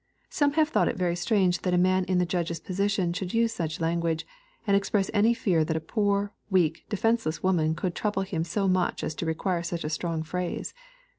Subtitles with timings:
[0.31, 3.53] Some have thought it very strange that a man in the judge's position should use
[3.53, 4.25] such language,
[4.65, 9.03] and express any fear that a poor, weak, defenceless woman could trouble him so much
[9.03, 10.73] as to require such a strong phrase.